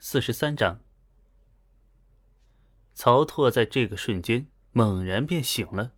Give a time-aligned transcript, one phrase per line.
[0.00, 0.78] 四十三章。
[2.94, 5.90] 曹拓在这个瞬间猛然便醒了，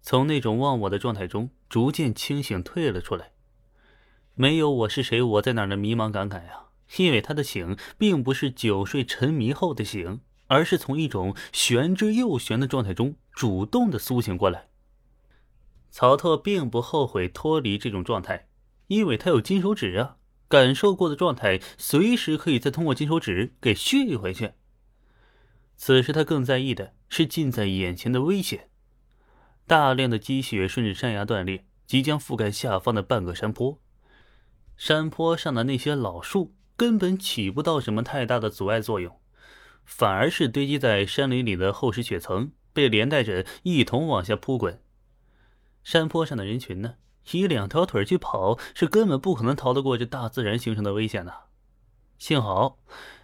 [0.00, 3.32] 从那种忘我的状态中逐渐清醒退了出来。
[4.34, 6.70] 没有我是谁，我在哪儿的迷茫感慨啊！
[6.98, 14.68] 因为他的醒，并不是久睡沉迷后的醒，而是从一种玄之又玄的状态中主动的苏醒过来。
[15.90, 18.46] 曹拓并不后悔脱离这种状态，
[18.86, 20.18] 因为他有金手指啊。
[20.48, 24.52] 感受过的状态，随时可以再通过金手指给续回去。
[25.76, 28.68] 此时他更在意的是近在眼前的危险。
[29.66, 33.78] 大量的积雪顺着山崖断裂，即将覆盖下方的半个山坡。
[34.76, 39.20] 山坡上的那些老树根本起不到什么太大的阻碍作用，
[39.84, 44.80] 反而是堆积在山林里的厚实雪层被连带着一同往下扑滚。
[45.84, 46.94] 山坡上的人群呢？
[47.36, 51.34] 以两条腿去跑，是根本不可能逃得过这大自然形成的危险的。
[52.16, 52.78] 幸好，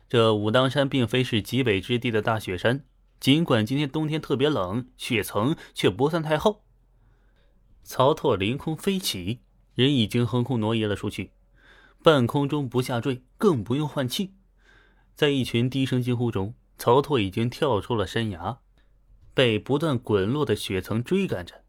[0.09, 2.85] 这武当山并非是极北之地的大雪山，
[3.19, 6.65] 尽管今天冬天特别冷，雪层却不算太厚。
[7.83, 9.41] 曹拓凌空飞起，
[9.75, 11.33] 人已经横空挪移了出去，
[12.03, 14.35] 半空中不下坠，更不用换气。
[15.15, 18.59] 在一群低声惊呼中，曹拓已经跳出了山崖，
[19.33, 21.63] 被不断滚落的雪层追赶着。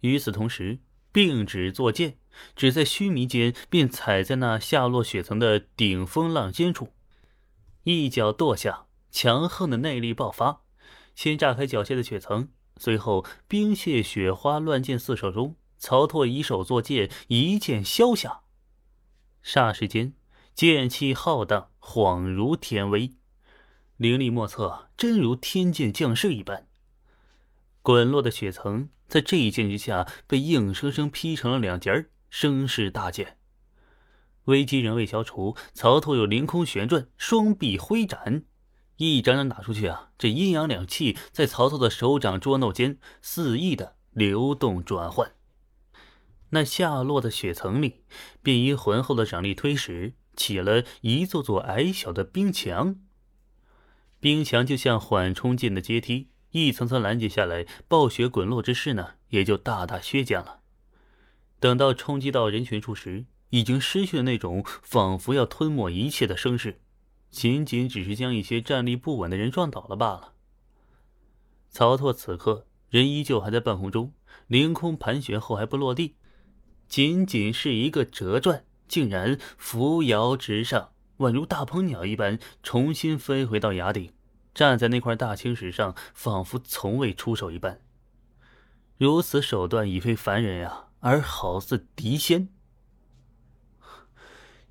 [0.00, 0.80] 与此同时，
[1.14, 2.18] 并指作剑，
[2.56, 6.88] 只在须弥间便踩在那下落雪层的顶峰浪尖处，
[7.84, 10.62] 一脚跺下，强横的内力爆发，
[11.14, 12.48] 先炸开脚下的雪层，
[12.78, 18.40] 随后冰屑雪花乱溅四手中，曹拓以手作剑，一剑削下，
[19.44, 20.14] 霎时间
[20.52, 23.12] 剑气浩荡，恍如天威，
[23.96, 26.66] 灵力莫测，真如天剑降世一般。
[27.84, 33.36] 滚落的雪层在这一剑之下被硬生生劈成了两截儿，声势大减。
[34.44, 38.44] 危机仍未消除，曹操又凌空旋转，双臂挥斩，
[38.96, 40.12] 一掌掌打出去啊！
[40.16, 45.32] 这阴阳两气在曹操的手掌捉弄间肆意的流动转换。
[46.52, 48.04] 那下落的雪层里，
[48.42, 52.96] 便因浑厚的掌力推使，起了一座座矮小的冰墙。
[54.18, 56.28] 冰墙就像缓冲进的阶梯。
[56.54, 60.60] 一层层拦截下来，暴雪滚落之势呢，也就大大削减了。
[61.58, 66.80] 等到冲击到人群处时，已经失去了那种仿佛要吞没一切的声势，
[67.28, 70.34] 仅仅只是将一些站立不稳的人撞倒了罢了。
[71.70, 74.12] 曹拓此刻人依旧还在半空中，
[74.46, 76.14] 凌空盘旋后还不落地，
[76.86, 84.12] 仅仅是一个折转，竟然扶摇直上，宛如大鹏鸟一般，重新飞回到崖顶。
[84.54, 87.80] 站在那块大青石上，仿佛从未出手一般。
[88.96, 92.48] 如此手段已非凡人呀，而好似敌仙。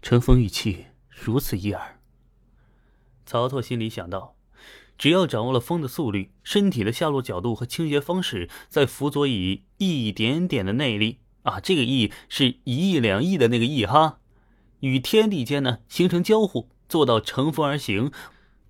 [0.01, 1.99] 乘风御气，如此一耳。
[3.25, 4.35] 曹拓心里想到：
[4.97, 14.19] 只要掌握了风的速率、身体的下落角度和倾斜方式，再辅佐以一点点的内力啊，这个意是一亿两亿的那个亿哈，
[14.79, 18.11] 与天地间呢形成交互，做到乘风而行，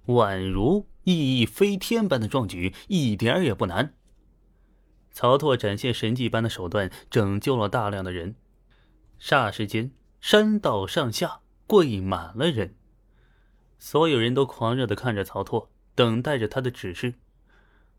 [0.08, 0.88] 宛如。
[1.04, 3.94] 意义飞天般的壮举，一点儿也不难。
[5.12, 8.36] 曹拓展现神迹般的手段，拯救了大量的人。
[9.20, 12.76] 霎时间，山道上下跪满了人，
[13.78, 17.14] 所有人都狂热的看着曹拓，等待着他的指示。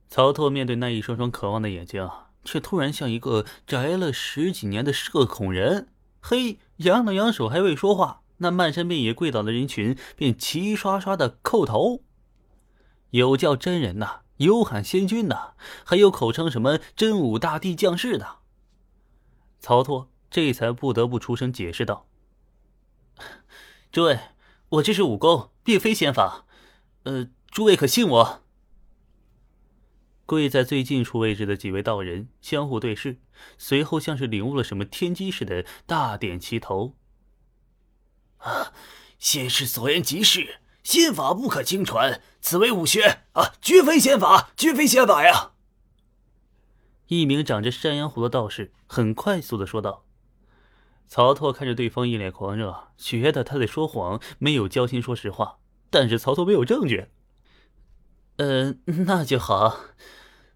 [0.08, 5.88] 曹拓面对那一双双渴望的眼睛啊，却突然像一个宅了十几年的社恐人。
[6.20, 12.02] 嘿，扬了扬手，还未说话，那漫山遍野跪倒的人群便齐刷刷的叩头。
[13.14, 15.54] 有叫真人呐，有喊仙君呐，
[15.84, 18.38] 还有口称什么真武大帝降世的。
[19.60, 22.08] 曹拓这才不得不出声解释道
[23.92, 24.18] ：“诸位，
[24.70, 26.44] 我这是武功，并非仙法。
[27.04, 28.42] 呃，诸位可信我？”
[30.26, 33.20] 跪在最近处位置的几位道人相互对视，
[33.56, 36.96] 随后像是领悟了什么天机似的，大点齐头。
[38.38, 38.72] 啊，
[39.20, 40.62] 仙师所言极是。
[40.84, 45.52] 仙法不可轻传，此为武学啊，绝非仙法，绝非仙法呀！
[47.08, 50.04] 一名长着山羊胡的道士很快速的说道。
[51.06, 55.58] 曹拓看着对方一脸狂热，觉得他在说谎，没有交心说实话。
[55.90, 57.08] 但是曹拓没有证据。
[58.36, 59.80] 嗯，那就好，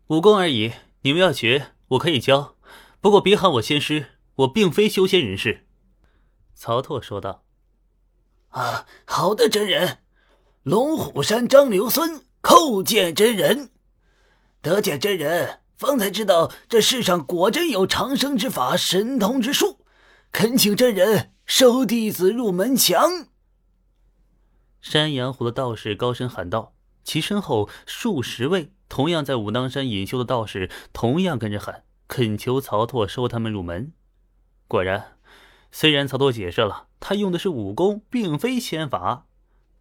[0.08, 0.72] 武功而已，
[1.02, 2.56] 你们要学，我可以教，
[3.00, 5.66] 不过别喊我仙师，我并非修仙人士。
[6.54, 7.44] 曹拓说道。
[8.48, 9.98] 啊，好的，真人。
[10.68, 13.70] 龙虎山张留孙叩见真人，
[14.60, 19.78] 得见真人，方才知道这世上果真有长生之法、神通之术，
[20.30, 23.28] 恳请真人收弟子入门墙。
[24.82, 33.94] 山羊湖的道士高声喊道，其身后数十位同样在武当山隐修的道士同样跟着喊，恳求曹拓收他们入门。
[34.66, 35.16] 果然，
[35.72, 39.27] 虽然曹拓解释了他用的是武功，并非仙法，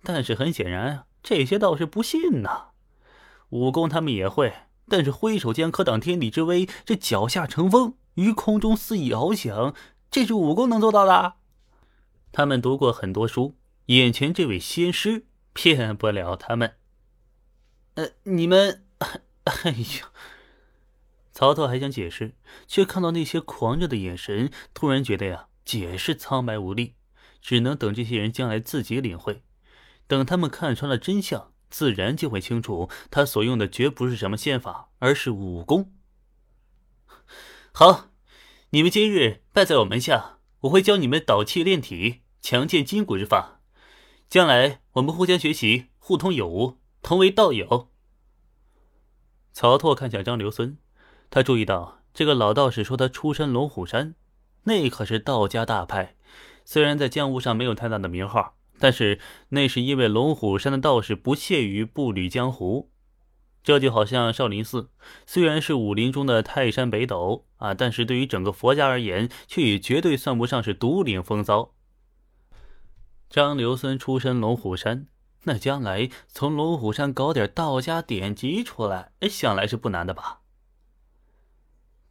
[0.03, 2.69] 但是很显然啊，这些道士不信呐。
[3.49, 4.53] 武功他们也会，
[4.89, 9.73] 但是挥手间可挡天地之威，这脚下乘风，于空中肆意翱翔，
[10.11, 11.35] 这是武功能做到的。
[12.31, 13.55] 他们读过很多书，
[13.87, 16.75] 眼前这位仙师骗不了他们。
[17.95, 18.83] 呃，你们，
[19.45, 20.11] 哎呀！
[21.31, 22.35] 曹操还想解释，
[22.67, 26.95] 却看到那些狂热的眼神，突然觉得呀，解释苍白无力，
[27.41, 29.41] 只能等这些人将来自己领会。
[30.07, 31.53] 等他们看穿了真相。
[31.69, 35.91] 自然就会清楚，他所用的绝不是什么仙法，而是武功。
[37.73, 38.11] 好，
[38.69, 43.59] 你们今日拜在我门下，我会教你们导气炼体、强健筋骨之法。
[44.29, 47.89] 将来我们互相学习，互通有无，同为道友。
[49.51, 50.77] 曹拓看向张留孙，
[51.29, 54.15] 他注意到这个老道士说他出身龙虎山，
[54.63, 56.15] 那可是道家大派，
[56.63, 58.56] 虽然在江湖上没有太大的名号。
[58.79, 59.19] 但是
[59.49, 62.91] 那是因为龙虎山的道士不屑于步履江湖，
[63.63, 64.89] 这就好像少林寺，
[65.25, 71.73] 虽然是武林中的泰山北斗啊，但是对于整个佛家而言，却也绝对算不上是独领风骚。
[73.29, 75.07] 张留孙出身龙虎山，
[75.43, 80.41] 那将来从龙虎山搞点道家典籍出来，想来是不难的吧？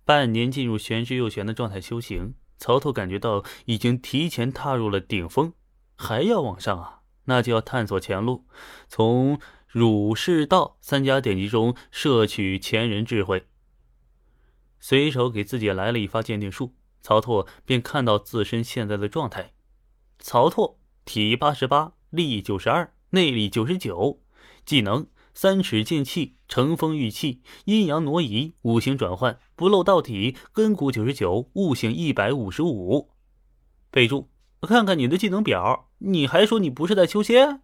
[0.04, 5.52] 半年进入玄之又玄的状态修行，曹操感觉到已经提前踏入了顶峰。
[5.96, 8.46] 还要往上啊，那就要探索前路，
[8.86, 13.46] 从儒释道三家典籍中摄取前人智慧。
[14.78, 19.52] 随手给自己来了一发鉴定术，曹拓便看到自身现在的状态：
[20.18, 24.22] 曹拓体八十八，力九十二，内力九十九，
[24.64, 33.10] 技能三尺剑气、乘风御气、阴阳挪移、五行转换、不漏道体、根骨九十九、悟性一百五十五。
[33.90, 34.28] 备注。
[34.62, 37.62] 看看你的技能表，你还说你不是在修仙？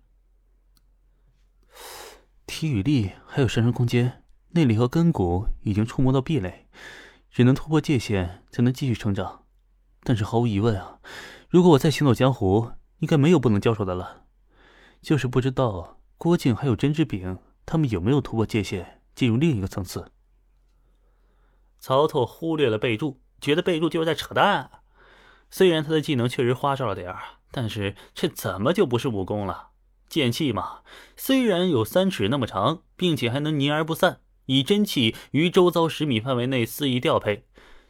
[2.47, 6.69] 体与力还有上升空间，内力和根骨已经触摸到壁垒，
[7.31, 9.45] 只能突破界限才能继续成长。
[10.03, 11.01] 但是毫无疑问啊，
[11.49, 14.25] 如果我再行走江湖，应该没有不能交手的了。
[15.01, 20.13] 就是不知道郭靖还有甄志炳他们有没有突破界限，进入另一个层次。
[21.81, 24.82] 曹操忽略了备注，觉得备注就是在扯淡。
[25.53, 27.21] 虽然他的技能确实花哨了点儿，
[27.51, 29.69] 但是这怎么就不是武功了？
[30.09, 30.79] 剑气嘛，
[31.15, 37.45] 虽然有三尺那么长，并且还能凝而不散，以真气于周遭十米范围内肆意调配，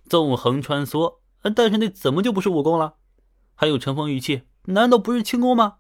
[0.09, 1.19] 纵横穿梭，
[1.55, 2.95] 但是那怎么就不是武功了？
[3.55, 5.77] 还有乘风御气，难道不是轻功吗？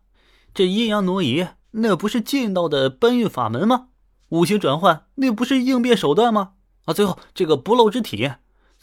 [0.54, 3.88] 这阴阳挪移，那不是劲道的搬运法门吗？
[4.28, 6.52] 五行转换，那不是应变手段吗？
[6.84, 8.30] 啊，最后这个不漏之体，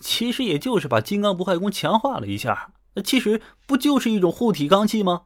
[0.02, 2.74] 其实也就是把金刚不坏功强化了一下。
[2.96, 5.24] 那其实不就是一种护体罡气吗？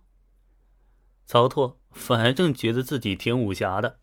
[1.26, 4.00] 曹拓反正觉得自己挺武侠的。